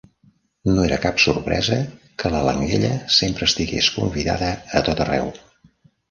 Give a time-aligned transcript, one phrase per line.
[0.75, 1.75] No era cap sorpresa
[2.23, 5.29] que la Langella sempre estigués convidada a tot arreu.